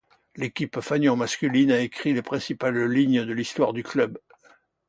[0.35, 4.17] L'équipe fanion masculine a écrit les principales lignes de l'histoire du club.